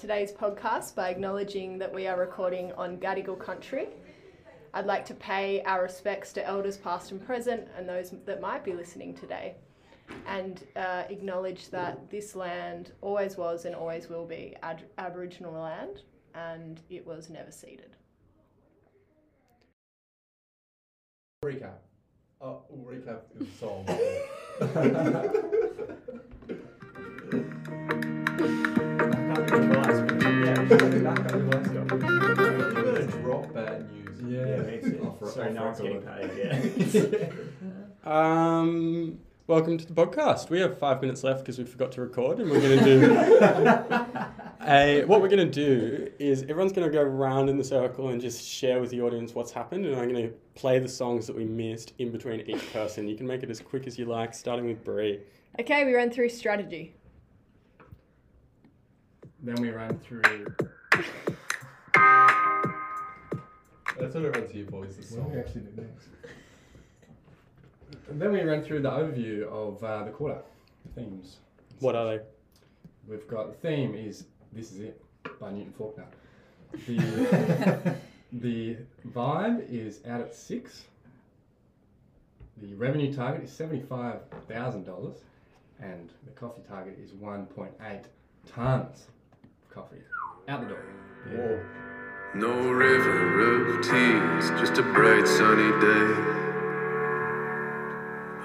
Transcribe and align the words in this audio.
today's 0.00 0.32
podcast 0.32 0.94
by 0.94 1.10
acknowledging 1.10 1.76
that 1.76 1.92
we 1.92 2.06
are 2.06 2.18
recording 2.18 2.72
on 2.72 2.96
Gadigal 2.96 3.38
country. 3.38 3.88
I'd 4.72 4.86
like 4.86 5.04
to 5.06 5.14
pay 5.14 5.62
our 5.64 5.82
respects 5.82 6.32
to 6.32 6.46
elders 6.46 6.78
past 6.78 7.10
and 7.12 7.22
present 7.24 7.68
and 7.76 7.86
those 7.86 8.14
that 8.24 8.40
might 8.40 8.64
be 8.64 8.72
listening 8.72 9.12
today, 9.14 9.56
and 10.26 10.64
uh, 10.74 11.02
acknowledge 11.10 11.68
that 11.68 12.08
this 12.08 12.34
land 12.34 12.92
always 13.02 13.36
was 13.36 13.66
and 13.66 13.74
always 13.74 14.08
will 14.08 14.24
be 14.24 14.56
ad- 14.62 14.84
Aboriginal 14.96 15.52
land 15.52 16.00
and 16.34 16.80
it 16.88 17.06
was 17.06 17.28
never 17.28 17.50
ceded. 17.50 17.94
Recap. 21.44 21.74
Oh, 22.40 22.62
we'll 30.40 30.54
recap 30.56 31.28
the 31.28 31.40
song. 31.66 32.00
You're 32.00 32.84
gonna 32.84 33.06
drop 33.22 33.52
bad 33.54 33.90
news. 33.92 34.20
Yeah, 34.26 34.56
makes 34.62 34.86
it. 34.86 35.00
Off- 35.02 35.18
so 35.32 35.42
off 35.42 35.52
no 35.52 35.64
one's 35.64 35.80
getting 35.80 36.02
paid. 36.02 36.92
Yeah. 36.94 37.30
Um, 38.02 39.18
welcome 39.46 39.76
to 39.76 39.84
the 39.86 39.92
podcast. 39.92 40.48
We 40.48 40.58
have 40.60 40.78
five 40.78 41.02
minutes 41.02 41.22
left 41.22 41.40
because 41.40 41.58
we 41.58 41.64
forgot 41.66 41.92
to 41.92 42.00
record, 42.00 42.38
and 42.40 42.50
we're 42.50 42.62
going 42.62 42.78
to 42.78 42.84
do 42.84 43.12
a. 44.66 45.04
What 45.04 45.20
we're 45.20 45.28
going 45.28 45.46
to 45.46 45.52
do 45.52 46.10
is 46.18 46.44
everyone's 46.44 46.72
going 46.72 46.90
to 46.90 46.92
go 46.92 47.02
around 47.02 47.50
in 47.50 47.58
the 47.58 47.62
circle 47.64 48.08
and 48.08 48.18
just 48.18 48.42
share 48.42 48.80
with 48.80 48.88
the 48.88 49.02
audience 49.02 49.34
what's 49.34 49.52
happened, 49.52 49.84
and 49.84 49.94
I'm 49.96 50.08
going 50.08 50.28
to 50.28 50.34
play 50.54 50.78
the 50.78 50.88
songs 50.88 51.26
that 51.26 51.36
we 51.36 51.44
missed 51.44 51.92
in 51.98 52.10
between 52.10 52.40
each 52.40 52.72
person. 52.72 53.06
You 53.06 53.16
can 53.16 53.26
make 53.26 53.42
it 53.42 53.50
as 53.50 53.60
quick 53.60 53.86
as 53.86 53.98
you 53.98 54.06
like, 54.06 54.32
starting 54.32 54.64
with 54.66 54.82
Brie. 54.82 55.20
Okay, 55.60 55.84
we 55.84 55.94
ran 55.94 56.10
through 56.10 56.30
strategy. 56.30 56.94
Then 59.42 59.54
we 59.56 59.70
ran 59.70 59.98
through. 59.98 60.46
That's 63.98 64.14
what 64.14 64.24
everyone's 64.24 64.50
here 64.50 64.66
for, 64.70 64.86
is 64.86 64.96
the 64.96 65.16
What 65.16 65.28
do 65.28 65.34
we 65.34 65.40
actually 65.40 65.60
do 65.62 65.82
next? 65.82 66.08
And 68.08 68.20
then 68.20 68.32
we 68.32 68.40
ran 68.42 68.62
through 68.62 68.82
the 68.82 68.90
overview 68.90 69.46
of 69.48 69.82
uh, 69.84 70.04
the 70.04 70.10
quarter 70.10 70.40
themes. 70.94 71.36
What 71.80 71.94
are 71.94 72.06
they? 72.06 72.22
We've 73.08 73.26
got 73.28 73.48
the 73.48 73.68
theme 73.68 73.94
is 73.94 74.26
This 74.52 74.72
Is 74.72 74.80
It 74.80 75.02
by 75.38 75.50
Newton 75.50 75.72
Faulkner. 75.76 76.06
The, 76.86 77.96
the 78.32 78.76
vibe 79.08 79.68
is 79.70 80.00
out 80.06 80.20
at 80.20 80.34
six. 80.34 80.84
The 82.58 82.74
revenue 82.74 83.12
target 83.12 83.44
is 83.44 83.50
$75,000 83.50 85.16
and 85.82 86.10
the 86.24 86.32
coffee 86.32 86.62
target 86.68 86.98
is 87.02 87.12
1.8 87.12 88.04
tons 88.46 89.06
of 89.06 89.19
coffee 89.72 90.02
out 90.48 90.60
the 90.62 90.66
door. 90.68 90.84
Whoa. 91.28 91.60
No 92.34 92.70
river 92.70 93.68
of 93.68 93.84
tears, 93.84 94.50
just 94.60 94.78
a 94.78 94.82
bright 94.82 95.26
sunny 95.26 95.70
day. 95.80 96.14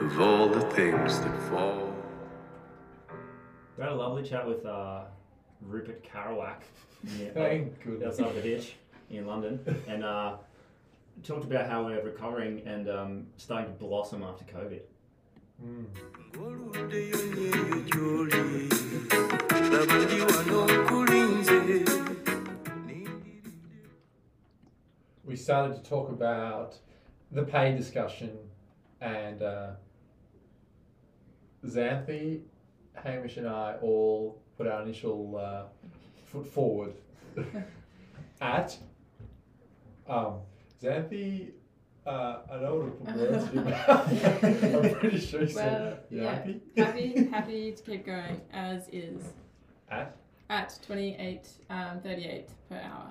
Of 0.05 0.19
all 0.19 0.49
the 0.49 0.61
things 0.71 1.19
that 1.19 1.37
fall. 1.49 1.93
We 3.77 3.83
had 3.83 3.91
a 3.91 3.95
lovely 3.95 4.23
chat 4.23 4.47
with 4.47 4.65
uh, 4.65 5.03
Rupert 5.61 6.03
Kerouac 6.03 6.61
near, 7.17 7.31
Thank 7.31 7.83
goodness. 7.83 8.19
outside 8.19 8.35
the 8.35 8.41
ditch 8.41 8.75
in 9.09 9.27
London, 9.27 9.59
and 9.87 10.03
uh, 10.03 10.37
talked 11.23 11.45
about 11.45 11.69
how 11.69 11.85
we're 11.85 12.01
recovering 12.03 12.61
and 12.65 12.89
um, 12.89 13.27
starting 13.37 13.71
to 13.71 13.79
blossom 13.79 14.23
after 14.23 14.45
COVID. 14.45 14.81
Mm. 15.63 15.85
We 25.23 25.35
started 25.35 25.83
to 25.83 25.89
talk 25.89 26.09
about 26.09 26.75
the 27.31 27.43
pay 27.43 27.75
discussion 27.75 28.37
and 29.01 29.41
uh, 29.41 29.67
Xanthi, 31.65 32.41
Hamish, 32.93 33.37
and 33.37 33.47
I 33.47 33.75
all 33.81 34.39
put 34.57 34.67
our 34.67 34.83
initial 34.83 35.35
uh, 35.37 35.63
foot 36.25 36.45
forward 36.47 36.93
at 38.41 38.77
um, 40.07 40.35
Xanthi. 40.81 41.51
Uh, 42.05 42.37
I 42.51 42.59
don't 42.59 42.79
want 42.79 43.07
to 43.07 43.13
put 43.13 43.31
words 43.31 43.47
in 43.49 43.55
your 43.55 43.63
mouth. 43.65 44.23
I'm 44.85 44.95
pretty 44.99 45.19
sure 45.19 45.41
you 45.41 45.55
Well, 45.55 45.97
said 45.97 45.99
yeah. 46.11 46.35
happy? 46.35 46.61
happy, 46.77 47.27
happy 47.31 47.71
to 47.71 47.81
keep 47.81 48.05
going 48.05 48.41
as 48.53 48.87
is 48.89 49.23
At 49.89 50.15
at 50.49 50.77
28, 50.85 51.47
um, 51.69 51.99
38 52.01 52.49
per 52.69 52.75
hour 52.75 53.07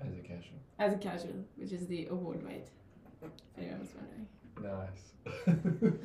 as 0.00 0.12
a 0.12 0.20
casual. 0.20 0.58
as 0.78 0.92
a 0.92 0.96
casual, 0.96 1.44
which 1.56 1.72
is 1.72 1.86
the 1.86 2.06
award 2.06 2.44
weight. 2.44 2.68
If 3.22 3.30
anyone 3.58 3.80
was 3.80 3.88
wondering. 3.94 4.26
Nice. 4.62 5.96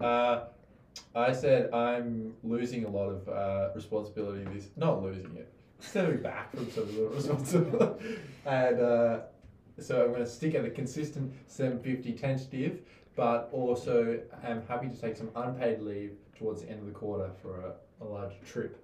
uh, 0.00 0.44
I 1.14 1.32
said 1.32 1.72
I'm 1.72 2.34
losing 2.42 2.84
a 2.84 2.88
lot 2.88 3.08
of 3.08 3.28
uh, 3.28 3.70
responsibility. 3.74 4.44
This 4.52 4.68
not 4.76 5.02
losing 5.02 5.34
it, 5.36 5.52
stepping 5.80 6.22
back 6.22 6.54
from 6.54 6.70
some 6.70 6.84
of 6.84 6.94
the 6.94 7.08
responsibility, 7.08 8.18
and 8.46 8.80
uh, 8.80 9.20
so 9.78 10.02
I'm 10.02 10.12
going 10.12 10.24
to 10.24 10.30
stick 10.30 10.54
at 10.54 10.64
a 10.64 10.70
consistent 10.70 11.32
750 11.48 12.12
tentative, 12.12 12.80
but 13.16 13.48
also 13.50 14.20
am 14.44 14.62
happy 14.68 14.88
to 14.88 14.96
take 14.96 15.16
some 15.16 15.30
unpaid 15.34 15.80
leave 15.80 16.12
towards 16.38 16.62
the 16.62 16.70
end 16.70 16.80
of 16.80 16.86
the 16.86 16.92
quarter 16.92 17.30
for 17.42 17.60
a, 17.60 18.04
a 18.04 18.06
large 18.06 18.34
trip. 18.44 18.78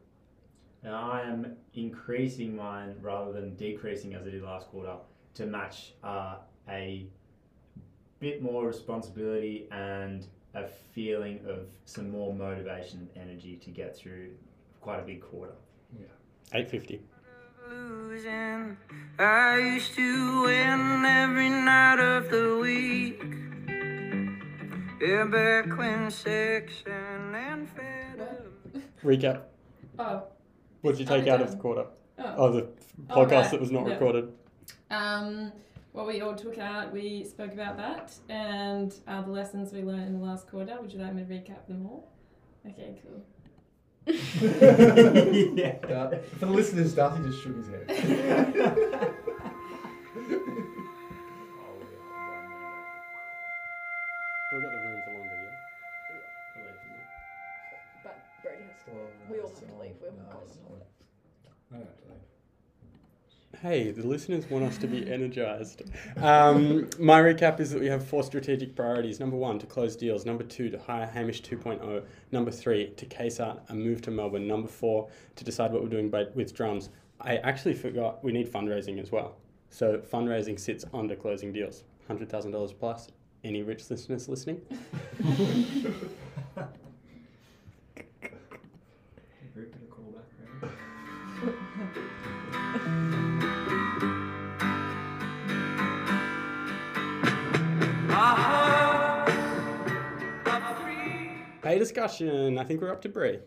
Now 0.83 1.13
I 1.13 1.21
am 1.21 1.57
increasing 1.75 2.57
mine 2.57 2.97
rather 3.01 3.33
than 3.33 3.55
decreasing 3.55 4.15
as 4.15 4.27
I 4.27 4.31
did 4.31 4.43
last 4.43 4.67
quarter 4.69 4.97
to 5.35 5.47
match 5.47 5.93
uh, 6.03 6.37
a 6.69 7.07
bit 8.19 8.43
more 8.43 8.67
responsibility 8.67 9.69
and 9.71 10.27
a 10.55 10.67
feeling 10.93 11.41
of 11.47 11.67
some 11.85 12.11
more 12.11 12.35
motivation 12.35 13.09
and 13.15 13.29
energy 13.29 13.57
to 13.57 13.71
get 13.71 13.97
through 13.97 14.31
quite 14.81 14.99
a 14.99 15.03
big 15.03 15.21
quarter. 15.21 15.55
Yeah. 15.99 16.07
Eight 16.55 16.71
fifty. 16.71 17.01
I 19.19 19.59
used 19.75 19.95
to 19.95 20.43
win 20.43 21.05
every 21.05 21.49
night 21.49 22.01
of 22.01 22.31
the 22.31 22.59
week. 22.61 23.32
Yeah, 25.03 25.25
section 26.11 27.35
and 27.35 27.69
fed. 27.69 28.29
Recap. 29.05 29.41
Oh, 29.99 30.23
What 30.83 30.93
did 30.93 31.01
you 31.01 31.07
take 31.07 31.27
out 31.27 31.41
of 31.43 31.51
the 31.51 31.57
quarter? 31.57 31.87
oh. 32.19 32.35
Oh, 32.37 32.53
the 32.53 32.69
Oh, 33.11 33.17
podcast 33.17 33.31
right. 33.33 33.51
that 33.51 33.61
was 33.61 33.73
not 33.73 33.87
Yeah. 33.87 33.95
recorded. 33.95 34.33
Um, 34.91 35.51
what 35.91 36.07
we 36.07 36.21
all 36.21 36.37
took 36.37 36.59
out, 36.59 36.93
we 36.93 37.25
spoke 37.25 37.53
about 37.53 37.77
that, 37.79 38.15
and 38.29 38.95
uh, 39.09 39.23
the 39.23 39.31
lessons 39.33 39.73
we 39.73 39.83
learned 39.83 40.07
in 40.07 40.21
the 40.21 40.25
last 40.25 40.49
quarter. 40.49 40.79
Would 40.81 40.93
you 40.93 41.01
like 41.01 41.15
me 41.15 41.25
to 41.25 41.29
recap 41.29 41.67
them 41.67 41.85
all? 41.87 42.09
Okay, 42.65 42.95
cool. 43.03 43.25
yeah. 45.57 45.77
Uh, 45.85 46.17
for 46.39 46.47
the 46.47 46.53
listeners, 46.53 46.95
Darcy 46.95 47.23
just 47.25 47.43
shook 47.43 47.57
his 47.57 47.69
head. 47.69 49.15
have 59.63 59.75
to 59.75 59.83
leave. 59.83 59.95
We 60.01 60.07
haven't 60.07 60.31
got 60.31 60.49
them. 60.49 60.59
I 61.71 61.75
don't 61.77 61.87
have 61.87 61.97
to 61.97 62.03
leave. 62.09 63.61
Hey, 63.61 63.93
the 63.93 64.07
listeners 64.07 64.51
want 64.51 64.65
us 64.65 64.77
to 64.79 64.87
be 64.87 65.11
energized. 65.11 65.83
Um, 66.17 66.89
my 66.99 67.21
recap 67.21 67.61
is 67.61 67.71
that 67.71 67.81
we 67.81 67.87
have 67.87 68.05
four 68.05 68.23
strategic 68.23 68.75
priorities. 68.75 69.21
Number 69.21 69.37
one, 69.37 69.59
to 69.61 69.67
close 69.67 69.95
deals. 69.95 70.27
Number 70.27 70.43
two, 70.43 70.69
to 70.71 70.79
hire 70.79 71.07
Hamish 71.07 71.43
2.0. 71.43 72.03
Number 72.33 72.51
three, 72.51 72.89
to 72.97 73.07
case 73.07 73.39
out 73.39 73.65
a 73.69 73.75
move 73.75 74.03
to 74.03 74.11
Melbourne. 74.11 74.49
Number 74.49 74.69
four, 74.69 75.09
to 75.37 75.45
decide 75.45 75.73
what 75.73 75.83
we're 75.83 75.89
doing 75.89 76.11
by, 76.11 76.27
with 76.35 76.55
drums. 76.55 76.89
I 77.21 77.37
actually 77.37 77.75
forgot 77.75 78.25
we 78.25 78.33
need 78.33 78.51
fundraising 78.53 79.01
as 79.01 79.13
well. 79.13 79.37
So 79.71 79.99
fundraising 79.99 80.59
sits 80.59 80.85
under 80.93 81.15
closing 81.15 81.53
deals. 81.53 81.85
$100,000 82.11 82.79
plus. 82.79 83.09
Any 83.45 83.63
rich 83.63 83.89
listeners 83.91 84.29
listening? 84.29 84.61
Pay 101.73 101.79
discussion. 101.79 102.59
I 102.59 102.65
think 102.65 102.83
we're 102.83 102.93
up 102.93 103.01
to 103.01 103.09
Brie. 103.09 103.39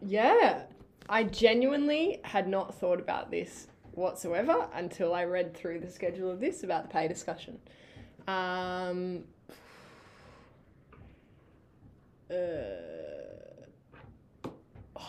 Yeah, 0.00 0.62
I 1.10 1.24
genuinely 1.24 2.20
had 2.24 2.48
not 2.48 2.74
thought 2.74 3.00
about 3.00 3.30
this 3.30 3.66
whatsoever 3.92 4.66
until 4.72 5.12
I 5.12 5.24
read 5.24 5.54
through 5.54 5.80
the 5.80 5.90
schedule 5.90 6.30
of 6.30 6.40
this 6.40 6.62
about 6.62 6.84
the 6.84 6.88
pay 6.88 7.06
discussion. 7.06 7.58
Um, 8.26 9.24
uh, 12.30 12.34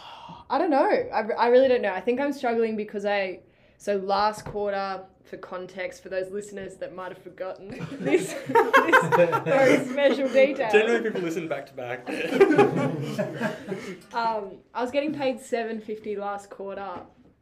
I 0.50 0.58
don't 0.58 0.72
know. 0.72 1.10
I, 1.14 1.22
I 1.40 1.48
really 1.48 1.70
don't 1.70 1.82
know. 1.82 1.94
I 1.94 2.02
think 2.02 2.20
I'm 2.20 2.34
struggling 2.34 2.76
because 2.76 3.06
I. 3.06 3.40
So 3.82 3.96
last 3.96 4.46
quarter, 4.46 5.02
for 5.24 5.38
context, 5.38 6.04
for 6.04 6.10
those 6.10 6.30
listeners 6.30 6.76
that 6.76 6.94
might 6.94 7.12
have 7.12 7.24
forgotten 7.24 7.70
this, 8.00 8.32
this 8.32 9.14
very 9.44 9.84
special 9.86 10.30
detail. 10.30 10.70
Generally, 10.72 11.02
people 11.02 11.22
listen 11.22 11.48
back 11.48 11.66
to 11.66 11.74
back. 11.74 12.08
um, 14.14 14.60
I 14.76 14.84
was 14.84 14.92
getting 14.92 15.16
paid 15.16 15.42
seven 15.42 15.82
fifty 15.82 16.16
last 16.16 16.52
quarter, 16.52 17.00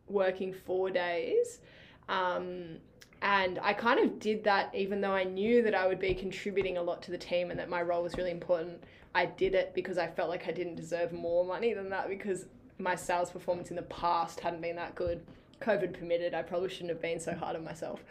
working 0.07 0.53
four 0.53 0.89
days, 0.89 1.59
um, 2.07 2.77
and 3.21 3.59
I 3.61 3.73
kind 3.73 3.99
of 3.99 4.17
did 4.21 4.45
that 4.45 4.73
even 4.73 5.01
though 5.01 5.11
I 5.11 5.25
knew 5.25 5.61
that 5.63 5.75
I 5.75 5.87
would 5.87 5.99
be 5.99 6.13
contributing 6.13 6.77
a 6.77 6.81
lot 6.81 7.01
to 7.01 7.11
the 7.11 7.17
team 7.17 7.51
and 7.51 7.59
that 7.59 7.67
my 7.67 7.81
role 7.81 8.01
was 8.01 8.15
really 8.15 8.31
important. 8.31 8.81
I 9.13 9.25
did 9.25 9.55
it 9.55 9.73
because 9.75 9.97
I 9.97 10.07
felt 10.07 10.29
like 10.29 10.47
I 10.47 10.51
didn't 10.51 10.75
deserve 10.75 11.11
more 11.11 11.43
money 11.43 11.73
than 11.73 11.89
that 11.89 12.07
because 12.07 12.45
my 12.77 12.95
sales 12.95 13.29
performance 13.29 13.71
in 13.71 13.75
the 13.75 13.81
past 13.81 14.39
hadn't 14.39 14.61
been 14.61 14.77
that 14.77 14.95
good. 14.95 15.21
COVID 15.61 15.97
permitted, 15.97 16.33
I 16.33 16.41
probably 16.41 16.69
shouldn't 16.69 16.89
have 16.89 17.01
been 17.01 17.19
so 17.19 17.33
hard 17.33 17.55
on 17.55 17.63
myself. 17.63 18.03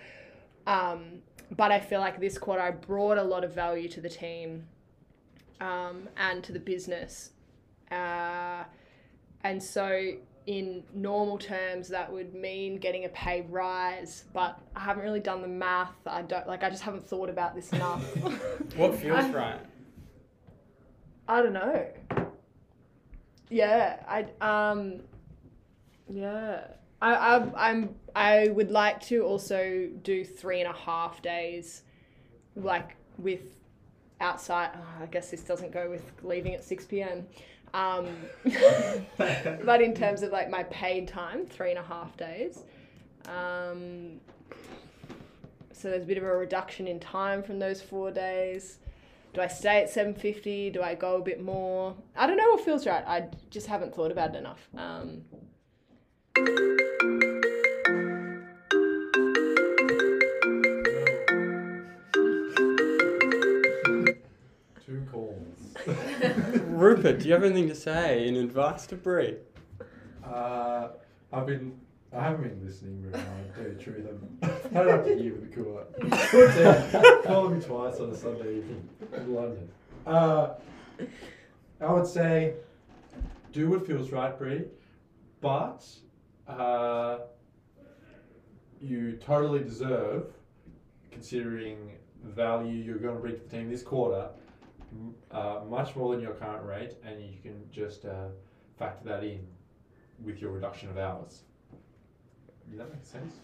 Um, 0.66 1.22
but 1.56 1.72
I 1.72 1.80
feel 1.80 2.00
like 2.00 2.20
this 2.20 2.36
quarter 2.36 2.60
I 2.60 2.70
brought 2.70 3.18
a 3.18 3.22
lot 3.22 3.44
of 3.44 3.54
value 3.54 3.88
to 3.88 4.00
the 4.00 4.08
team 4.08 4.66
um, 5.60 6.08
and 6.16 6.44
to 6.44 6.52
the 6.52 6.60
business. 6.60 7.30
Uh, 7.90 8.64
and 9.44 9.62
so, 9.62 10.12
in 10.46 10.82
normal 10.94 11.38
terms, 11.38 11.88
that 11.88 12.12
would 12.12 12.34
mean 12.34 12.76
getting 12.78 13.04
a 13.04 13.08
pay 13.10 13.46
rise, 13.48 14.24
but 14.32 14.60
I 14.76 14.80
haven't 14.80 15.04
really 15.04 15.20
done 15.20 15.40
the 15.42 15.48
math. 15.48 15.94
I 16.06 16.22
don't 16.22 16.46
like. 16.46 16.62
I 16.62 16.70
just 16.70 16.82
haven't 16.82 17.06
thought 17.06 17.30
about 17.30 17.54
this 17.54 17.72
enough. 17.72 18.02
what 18.76 18.94
feels 18.96 19.24
I- 19.24 19.30
right? 19.30 19.60
I 21.28 21.42
don't 21.42 21.52
know. 21.52 21.86
Yeah, 23.50 23.96
I 24.08 24.70
um, 24.70 25.00
yeah. 26.10 26.60
I, 27.00 27.14
I 27.14 27.68
I'm 27.68 27.94
I 28.14 28.48
would 28.48 28.70
like 28.70 29.00
to 29.06 29.22
also 29.22 29.88
do 30.02 30.24
three 30.24 30.60
and 30.60 30.68
a 30.68 30.76
half 30.76 31.22
days, 31.22 31.82
like 32.56 32.96
with 33.18 33.56
outside. 34.20 34.70
oh, 34.74 35.02
I 35.02 35.06
guess 35.06 35.30
this 35.30 35.42
doesn't 35.42 35.72
go 35.72 35.88
with 35.88 36.10
leaving 36.22 36.54
at 36.54 36.64
six 36.64 36.84
p.m. 36.84 37.26
Um, 37.74 38.06
but 39.16 39.82
in 39.82 39.94
terms 39.94 40.22
of 40.22 40.32
like 40.32 40.50
my 40.50 40.64
paid 40.64 41.06
time, 41.08 41.46
three 41.46 41.70
and 41.70 41.78
a 41.78 41.82
half 41.82 42.16
days. 42.16 42.64
Um, 43.26 44.20
so 45.72 45.90
there's 45.90 46.02
a 46.02 46.06
bit 46.06 46.18
of 46.18 46.24
a 46.24 46.36
reduction 46.36 46.88
in 46.88 46.98
time 46.98 47.42
from 47.42 47.58
those 47.58 47.80
four 47.80 48.10
days. 48.10 48.78
Do 49.34 49.42
I 49.42 49.46
stay 49.46 49.82
at 49.82 49.90
750? 49.90 50.70
Do 50.70 50.82
I 50.82 50.94
go 50.94 51.16
a 51.16 51.20
bit 51.20 51.40
more? 51.40 51.94
I 52.16 52.26
don't 52.26 52.36
know 52.36 52.50
what 52.50 52.64
feels 52.64 52.86
right. 52.86 53.04
I 53.06 53.28
just 53.50 53.66
haven't 53.66 53.94
thought 53.94 54.10
about 54.10 54.34
it 54.34 54.38
enough. 54.38 54.68
Um, 54.76 55.22
Rupert, 66.78 67.18
do 67.18 67.26
you 67.26 67.34
have 67.34 67.42
anything 67.42 67.68
to 67.68 67.74
say 67.74 68.28
in 68.28 68.36
advice 68.36 68.86
to 68.86 68.94
Brie? 68.94 69.36
Uh, 70.24 70.88
I've 71.32 71.46
been. 71.46 71.76
I 72.16 72.22
haven't 72.22 72.42
been 72.42 72.64
listening 72.64 73.02
very 73.02 73.22
hard, 73.22 73.54
to 73.56 73.74
the 73.74 73.82
truth. 73.82 74.06
I'm 74.08 74.72
headed 74.72 74.92
up 74.92 75.04
to 75.04 75.20
you 75.20 75.32
with 75.32 75.50
the 75.50 75.56
cooler. 75.56 77.22
Calling 77.24 77.58
me 77.58 77.64
twice 77.64 77.98
on 77.98 78.10
a 78.10 78.16
Sunday 78.16 78.58
evening 78.58 78.88
in 79.12 79.34
London. 79.34 79.68
Uh, 80.06 80.54
I 81.80 81.92
would 81.92 82.06
say 82.06 82.54
do 83.52 83.68
what 83.68 83.86
feels 83.86 84.10
right, 84.10 84.38
Brie, 84.38 84.64
but 85.40 85.84
uh, 86.46 87.18
you 88.80 89.18
totally 89.20 89.64
deserve, 89.64 90.32
considering 91.10 91.90
the 92.24 92.30
value 92.30 92.72
you're 92.72 92.98
going 92.98 93.16
to 93.16 93.20
bring 93.20 93.34
to 93.34 93.42
the 93.42 93.48
team 93.48 93.68
this 93.68 93.82
quarter, 93.82 94.28
uh, 95.30 95.60
much 95.68 95.94
more 95.96 96.12
than 96.14 96.22
your 96.22 96.34
current 96.34 96.64
rate, 96.64 96.94
and 97.04 97.20
you 97.20 97.38
can 97.42 97.68
just 97.70 98.04
uh, 98.04 98.28
factor 98.78 99.08
that 99.08 99.24
in 99.24 99.46
with 100.24 100.40
your 100.40 100.50
reduction 100.50 100.88
of 100.88 100.98
hours. 100.98 101.42
Does 102.70 102.78
that 102.78 102.92
make 102.92 103.04
sense? 103.04 103.34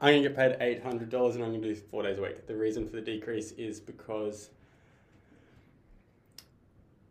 I'm 0.06 0.12
going 0.12 0.22
to 0.22 0.30
get 0.30 0.38
paid 0.38 0.57
eight 0.60 0.84
hundred 0.84 1.10
dollars, 1.10 1.34
and 1.34 1.44
I'm 1.44 1.50
going 1.50 1.63
to 1.63 1.74
do 1.74 1.74
four 1.74 2.04
days 2.04 2.19
a 2.19 2.22
week. 2.22 2.46
The 2.46 2.56
reason 2.56 2.88
for 2.88 2.96
the 2.96 3.02
decrease 3.02 3.54
is 3.54 3.79
because 3.79 4.51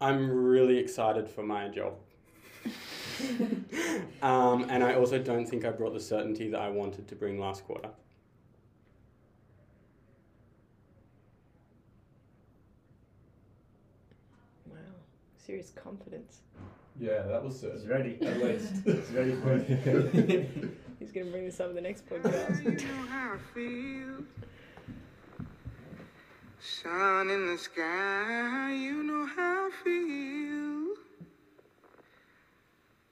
I'm 0.01 0.31
really 0.31 0.79
excited 0.79 1.29
for 1.29 1.43
my 1.43 1.67
job, 1.67 1.95
um, 4.23 4.71
and 4.71 4.85
I 4.85 4.95
also 4.95 5.19
don't 5.19 5.45
think 5.45 5.65
I 5.65 5.71
brought 5.71 5.93
the 5.93 5.99
certainty 5.99 6.49
that 6.51 6.61
I 6.61 6.69
wanted 6.69 7.09
to 7.09 7.17
bring 7.17 7.41
last 7.41 7.65
quarter. 7.65 7.89
Serious 15.45 15.71
confidence. 15.71 16.41
Yeah, 16.99 17.23
that 17.23 17.43
was 17.45 17.61
He's 17.61 17.87
ready, 17.87 18.19
at 18.23 18.39
least. 18.43 18.73
He's 18.85 19.11
ready 19.13 19.35
for 19.35 19.55
it. 19.57 19.67
He's 21.01 21.11
going 21.13 21.27
to 21.27 21.33
bring 21.33 21.45
this 21.45 21.59
up 21.61 21.71
in 21.71 21.75
the 21.75 21.81
next 21.81 22.05
You 22.11 22.19
podcast. 22.19 22.65
know 22.85 23.07
how 23.09 23.35
I 23.35 23.39
feel. 23.55 24.25
Sun 26.61 27.31
in 27.31 27.47
the 27.49 27.59
sky, 27.59 28.73
you 28.75 29.03
know 29.03 29.27
how 29.27 29.69
I 29.69 29.71
feel. 29.83 30.95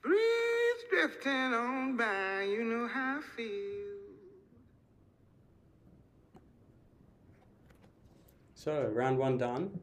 Breeze 0.03 0.85
drifting 0.91 1.53
on 1.53 1.97
by, 1.97 2.43
you 2.51 2.65
know 2.65 2.89
how 2.89 3.19
I 3.19 3.21
feel. 3.37 3.49
So 8.55 8.91
round 8.95 9.19
one 9.19 9.39
done. 9.39 9.79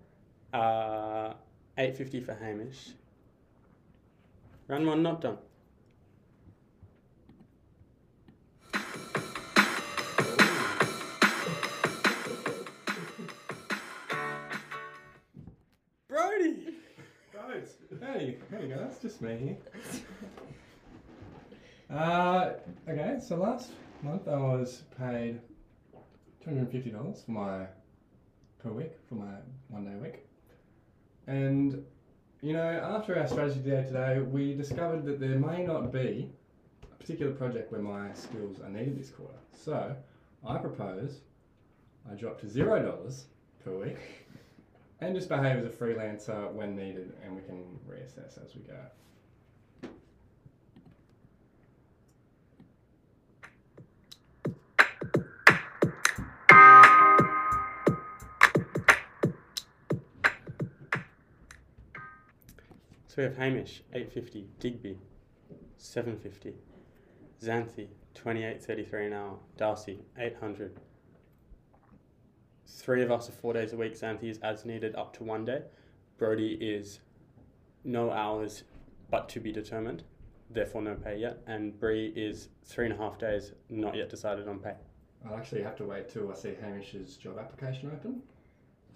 Uh, 0.54 1.34
eight 1.80 1.96
fifty 1.96 2.20
for 2.20 2.34
Hamish. 2.36 2.90
Run 4.68 4.86
one 4.86 5.02
not 5.02 5.22
done. 5.22 5.38
Brody. 16.08 16.76
Guys, 17.34 17.78
hey, 18.02 18.38
go. 18.52 18.68
That's 18.78 19.00
just 19.02 19.22
me 19.22 19.38
here. 19.38 19.58
Uh, 21.90 22.52
okay, 22.88 23.18
so 23.26 23.38
last 23.38 23.72
month 24.04 24.28
I 24.28 24.38
was 24.38 24.84
paid 25.00 25.40
two 26.44 26.50
hundred 26.50 26.60
and 26.60 26.72
fifty 26.72 26.92
dollars 26.92 27.24
for 27.26 27.32
my 27.32 27.66
per 28.62 28.70
week 28.70 28.92
for 29.08 29.16
my 29.16 29.38
one 29.70 29.86
day 29.86 29.96
week, 29.96 30.26
and 31.30 31.84
you 32.42 32.54
know 32.54 32.70
after 32.98 33.18
our 33.18 33.28
strategy 33.28 33.60
day 33.60 33.84
today, 33.84 34.20
we 34.20 34.56
discovered 34.56 35.06
that 35.06 35.20
there 35.20 35.38
may 35.38 35.64
not 35.64 35.94
be 35.94 36.32
a 36.84 36.96
particular 36.96 37.32
project 37.32 37.72
where 37.72 37.82
my 37.82 38.12
skills 38.14 38.60
are 38.60 38.70
needed 38.70 39.00
this 39.00 39.12
quarter. 39.12 39.38
So 39.52 39.96
I 40.46 40.58
propose 40.58 41.20
I 42.12 42.16
drop 42.16 42.42
to 42.42 42.48
zero 42.48 42.82
dollars 42.82 43.26
per 43.64 43.72
week 43.78 44.00
and 45.02 45.16
just 45.16 45.30
behave 45.30 45.58
as 45.58 45.66
a 45.66 45.70
freelancer 45.70 46.52
when 46.52 46.76
needed, 46.76 47.14
and 47.24 47.36
we 47.36 47.42
can 47.42 47.64
reassess 47.88 48.44
as 48.44 48.56
we 48.56 48.62
go. 48.62 48.80
So 63.20 63.24
we 63.24 63.28
have 63.28 63.38
Hamish, 63.38 63.84
850, 63.92 64.48
Digby, 64.62 64.98
750, 65.76 66.54
Xanthi, 67.44 67.88
28.33 68.16 69.08
an 69.08 69.12
hour, 69.12 69.40
Darcy, 69.58 70.00
800. 70.18 70.80
Three 72.66 73.04
of 73.04 73.12
us 73.12 73.28
are 73.28 73.34
four 73.34 73.52
days 73.52 73.74
a 73.74 73.76
week. 73.76 73.96
Xanthi 74.00 74.30
is 74.30 74.38
as 74.38 74.64
needed 74.64 74.96
up 74.96 75.12
to 75.18 75.26
one 75.26 75.44
day. 75.44 75.64
Brody 76.18 76.54
is 76.62 77.02
no 77.84 78.10
hours 78.10 78.64
but 79.12 79.28
to 79.28 79.42
be 79.42 79.52
determined. 79.52 80.04
therefore 80.50 80.82
no 80.82 80.96
pay 80.96 81.18
yet. 81.18 81.40
And 81.46 81.78
Bree 81.78 82.14
is 82.16 82.48
three 82.64 82.86
and 82.86 82.94
a 82.94 82.98
half 82.98 83.20
days, 83.20 83.52
not 83.70 83.98
yet 83.98 84.08
decided 84.08 84.48
on 84.48 84.60
pay. 84.60 84.76
I'll 85.28 85.36
actually 85.36 85.64
have 85.64 85.76
to 85.76 85.84
wait 85.84 86.08
till 86.08 86.32
I 86.32 86.36
see 86.36 86.54
Hamish's 86.62 87.18
job 87.18 87.38
application 87.38 87.92
open. 87.94 88.22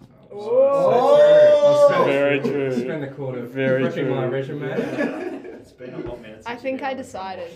I'll- 0.00 0.08
Oh! 0.36 1.64
I'll 1.64 1.88
spend- 1.90 2.04
Very 2.06 2.40
true. 2.40 2.72
Spend 2.80 3.02
the 3.02 3.08
quarter 3.08 3.42
Very 3.42 3.84
prepping 3.84 4.10
my 4.10 4.22
true. 4.22 4.30
resume. 4.30 4.72
it's 5.60 5.72
been 5.72 5.94
a 5.94 6.02
hot 6.06 6.20
minute. 6.20 6.42
I 6.46 6.56
think 6.56 6.82
I 6.82 6.92
decided. 6.94 7.50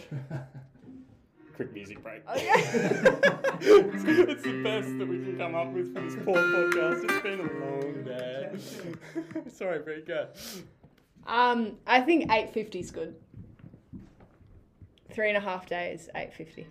Quick 1.56 1.72
music 1.74 2.00
break. 2.04 2.22
Okay. 2.28 2.44
it's, 2.54 4.04
it's 4.06 4.42
the 4.44 4.62
best 4.62 4.96
that 4.96 5.08
we 5.08 5.16
can 5.24 5.36
come 5.36 5.56
up 5.56 5.72
with 5.72 5.92
for 5.92 6.00
this 6.02 6.14
poor 6.24 6.36
podcast. 6.36 7.02
It's 7.04 7.22
been 7.24 7.40
a 7.40 7.52
long 7.64 8.04
day. 8.04 8.52
Sorry, 9.50 9.80
Bree, 9.80 10.02
go. 10.06 10.28
Um, 11.26 11.76
I 11.84 12.00
think 12.00 12.30
eight 12.32 12.50
fifty 12.52 12.78
is 12.78 12.92
good. 12.92 13.16
Three 15.10 15.28
and 15.28 15.36
a 15.36 15.40
half 15.40 15.66
days, 15.66 16.08
eight 16.14 16.32
fifty. 16.32 16.68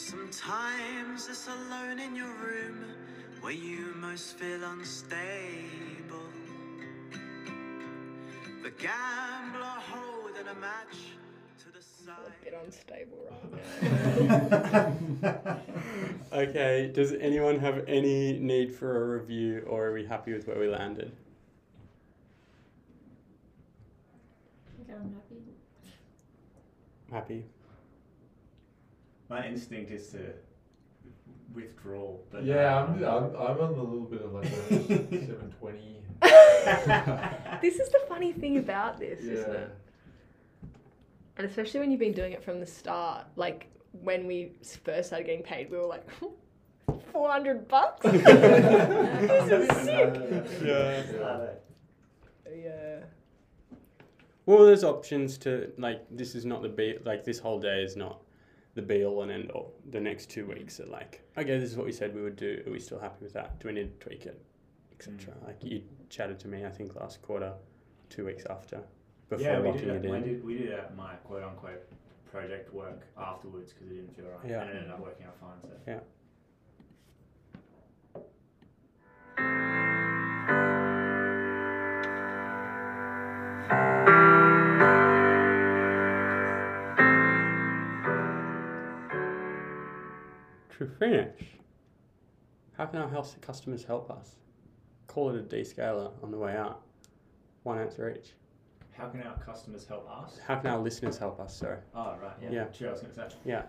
Sometimes 0.00 1.28
it's 1.28 1.46
alone 1.46 1.98
in 1.98 2.16
your 2.16 2.32
room 2.36 2.86
where 3.42 3.52
you 3.52 3.94
most 3.96 4.38
feel 4.38 4.64
unstable. 4.64 6.24
The 8.62 8.70
gambler 8.70 9.76
holding 9.92 10.48
a 10.48 10.54
match 10.54 10.96
to 11.58 11.70
the 11.70 11.82
side. 11.82 12.16
A 12.26 12.44
bit 12.44 12.58
unstable 12.64 13.18
right 13.30 15.22
now. 15.22 15.56
Okay, 16.32 16.90
does 16.94 17.12
anyone 17.12 17.58
have 17.58 17.84
any 17.86 18.38
need 18.38 18.74
for 18.74 19.02
a 19.04 19.18
review 19.18 19.66
or 19.68 19.88
are 19.88 19.92
we 19.92 20.06
happy 20.06 20.32
with 20.32 20.46
where 20.46 20.58
we 20.58 20.68
landed? 20.68 21.12
Okay, 24.80 24.94
I'm 24.94 25.12
happy. 25.12 25.42
Happy. 27.12 27.44
My 29.30 29.46
instinct 29.46 29.92
is 29.92 30.08
to 30.08 30.18
withdraw. 31.54 32.16
But 32.32 32.44
Yeah, 32.44 32.76
um, 32.76 32.94
I'm, 32.96 33.04
I'm, 33.04 33.36
I'm 33.36 33.60
on 33.60 33.78
a 33.78 33.82
little 33.82 34.00
bit 34.00 34.22
of 34.22 34.32
like 34.32 34.46
a 34.46 34.68
720. 34.68 35.96
this 37.62 37.76
is 37.78 37.88
the 37.90 38.00
funny 38.08 38.32
thing 38.32 38.58
about 38.58 38.98
this, 38.98 39.20
isn't 39.20 39.54
it? 39.54 39.70
And 41.38 41.46
especially 41.46 41.80
when 41.80 41.90
you've 41.92 42.00
been 42.00 42.12
doing 42.12 42.32
it 42.32 42.42
from 42.42 42.58
the 42.58 42.66
start, 42.66 43.26
like 43.36 43.68
when 43.92 44.26
we 44.26 44.52
first 44.84 45.08
started 45.08 45.24
getting 45.24 45.44
paid, 45.44 45.70
we 45.70 45.78
were 45.78 45.86
like, 45.86 46.06
400 47.12 47.68
bucks? 47.68 48.02
this 48.02 48.20
is 49.50 49.76
sick. 49.84 50.14
Yeah. 50.62 51.46
Yeah. 52.52 52.96
Well, 54.44 54.66
there's 54.66 54.82
options 54.82 55.38
to 55.38 55.72
like. 55.78 56.04
This 56.10 56.34
is 56.34 56.44
not 56.44 56.62
the 56.62 56.68
be 56.68 56.98
like. 57.04 57.24
This 57.24 57.38
whole 57.38 57.60
day 57.60 57.84
is 57.84 57.96
not 57.96 58.20
the 58.74 58.82
be 58.82 59.04
all 59.04 59.22
and 59.22 59.32
end 59.32 59.50
all. 59.50 59.72
The 59.90 60.00
next 60.00 60.30
two 60.30 60.46
weeks 60.46 60.80
are 60.80 60.86
like, 60.86 61.22
okay, 61.36 61.58
this 61.58 61.70
is 61.70 61.76
what 61.76 61.86
we 61.86 61.92
said 61.92 62.14
we 62.14 62.22
would 62.22 62.36
do. 62.36 62.62
Are 62.66 62.70
we 62.70 62.78
still 62.78 63.00
happy 63.00 63.22
with 63.24 63.32
that? 63.34 63.58
Do 63.60 63.68
we 63.68 63.74
need 63.74 64.00
to 64.00 64.06
tweak 64.06 64.26
it, 64.26 64.40
etc. 64.92 65.34
Mm. 65.34 65.46
Like 65.46 65.62
you 65.64 65.82
chatted 66.08 66.38
to 66.40 66.48
me, 66.48 66.64
I 66.64 66.70
think 66.70 66.94
last 66.94 67.20
quarter, 67.22 67.52
two 68.08 68.24
weeks 68.26 68.44
after, 68.48 68.80
before 69.28 69.44
yeah, 69.44 69.60
we 69.60 69.68
locking 69.68 69.86
did, 69.88 70.04
it 70.04 70.10
we 70.10 70.16
in. 70.16 70.22
did. 70.22 70.44
We 70.44 70.58
did 70.58 70.72
my 70.96 71.14
quote 71.24 71.42
unquote 71.44 71.82
project 72.30 72.72
work 72.72 73.06
afterwards 73.18 73.72
because 73.72 73.90
it 73.90 73.94
didn't 73.96 74.14
feel 74.16 74.26
right, 74.26 74.48
Yeah. 74.50 74.60
and 74.62 74.70
it 74.70 74.76
ended 74.76 74.90
up 74.92 75.00
working 75.00 75.26
out 75.26 75.36
fine. 75.40 75.60
So. 75.62 75.68
Yeah. 75.86 76.00
To 90.80 90.86
finish, 90.86 91.36
how 92.72 92.86
can 92.86 93.00
our 93.00 93.08
health 93.10 93.36
customers 93.42 93.84
help 93.84 94.10
us? 94.10 94.36
Call 95.08 95.28
it 95.28 95.38
a 95.38 95.42
descaler 95.42 96.10
on 96.22 96.30
the 96.30 96.38
way 96.38 96.56
out. 96.56 96.80
One 97.64 97.78
answer 97.78 98.16
each. 98.16 98.30
How 98.96 99.08
can 99.08 99.20
our 99.20 99.36
customers 99.40 99.86
help 99.86 100.08
us? 100.10 100.38
How 100.42 100.56
can 100.56 100.70
our 100.70 100.78
listeners 100.78 101.18
help 101.18 101.38
us? 101.38 101.54
Sorry. 101.54 101.76
Oh 101.94 102.16
right, 102.22 102.32
yeah. 102.42 102.50
Yeah. 102.50 102.64
True, 102.64 102.88
I 102.88 102.92
was 102.92 103.02
gonna 103.02 103.12
say. 103.12 103.28
Yeah. 103.44 103.64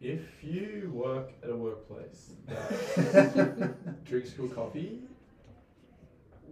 If 0.00 0.22
you 0.40 0.88
work 0.94 1.32
at 1.42 1.50
a 1.50 1.56
workplace 1.56 2.34
that 2.46 4.04
drinks 4.04 4.30
good 4.30 4.54
coffee, 4.54 5.00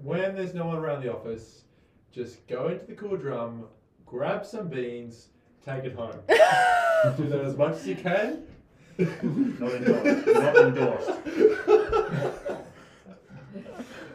when 0.02 0.34
there's 0.34 0.54
no 0.54 0.66
one 0.66 0.76
around 0.76 1.04
the 1.04 1.14
office, 1.14 1.62
just 2.10 2.44
go 2.48 2.66
into 2.66 2.84
the 2.86 2.94
Kua 2.94 3.16
drum, 3.16 3.66
grab 4.06 4.44
some 4.44 4.66
beans, 4.66 5.28
take 5.64 5.84
it 5.84 5.94
home. 5.94 6.18
Do 7.16 7.28
that 7.28 7.44
as 7.44 7.56
much 7.56 7.76
as 7.76 7.86
you 7.86 7.94
can. 7.94 8.42
Not 8.98 9.72
endorsed. 9.72 10.26
Not 10.26 10.56
endorsed. 10.56 11.10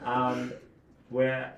Um, 0.04 0.52
we're 1.10 1.52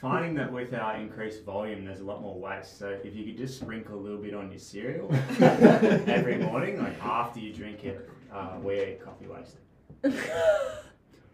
finding 0.00 0.34
that 0.34 0.52
with 0.52 0.74
our 0.74 0.96
increased 0.96 1.44
volume, 1.44 1.84
there's 1.84 2.00
a 2.00 2.04
lot 2.04 2.20
more 2.20 2.38
waste. 2.38 2.78
So 2.78 2.88
if 2.88 3.14
you 3.14 3.24
could 3.24 3.36
just 3.36 3.60
sprinkle 3.60 3.96
a 3.96 4.00
little 4.00 4.18
bit 4.18 4.34
on 4.34 4.50
your 4.50 4.58
cereal 4.58 5.08
every 5.40 6.38
morning, 6.38 6.82
like 6.82 7.00
after 7.02 7.38
you 7.38 7.52
drink 7.52 7.84
it, 7.84 8.08
uh, 8.32 8.58
we 8.62 8.80
eat 8.80 9.04
coffee 9.04 9.26
waste. 9.26 9.56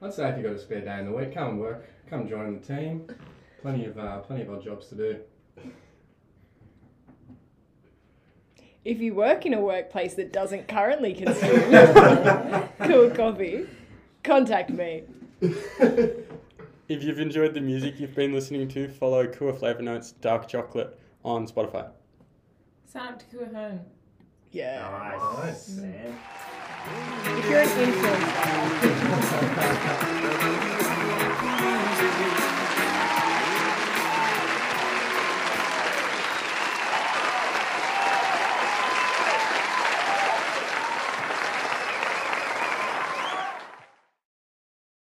I'd 0.03 0.13
say 0.13 0.29
if 0.29 0.37
you've 0.37 0.47
got 0.47 0.55
a 0.55 0.59
spare 0.59 0.83
day 0.83 0.99
in 0.99 1.07
the 1.07 1.13
week, 1.13 1.35
come 1.35 1.49
and 1.49 1.61
work, 1.61 1.89
come 2.09 2.29
join 2.29 2.61
the 2.61 2.67
team. 2.67 3.07
Plenty 3.63 3.87
of 3.87 3.99
uh, 3.99 4.19
plenty 4.19 4.43
of 4.43 4.51
odd 4.51 4.65
jobs 4.65 4.89
to 4.89 4.95
do. 4.95 5.21
If 8.85 8.99
you 9.01 9.15
work 9.15 9.45
in 9.45 9.53
a 9.53 9.61
workplace 9.61 10.15
that 10.15 10.33
doesn't 10.33 10.67
currently 10.67 11.13
consume 11.13 11.61
Kua 12.83 13.11
coffee, 13.15 13.67
contact 14.25 14.71
me. 14.71 15.03
If 15.41 17.05
you've 17.05 17.21
enjoyed 17.21 17.53
the 17.53 17.61
music 17.61 18.01
you've 18.01 18.15
been 18.15 18.33
listening 18.33 18.69
to, 18.69 18.89
follow 18.89 19.27
Kua 19.27 19.53
Flavor 19.53 19.83
Notes 19.83 20.13
Dark 20.13 20.49
Chocolate 20.49 20.99
on 21.25 21.47
Spotify. 21.47 21.91
Sign 22.87 23.09
up 23.09 23.19
to 23.19 23.27
Kua 23.27 23.47
Home. 23.55 23.81
Yeah. 24.51 24.81
Nice. 24.81 25.69
Nice. 25.69 25.77
Man. 25.77 26.19
If 27.39 27.51
you're 27.51 27.61
an 27.61 27.69
influencer. 30.49 30.77